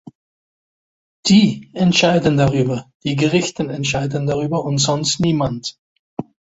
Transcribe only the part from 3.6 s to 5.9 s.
entscheiden darüber und sonst niemand!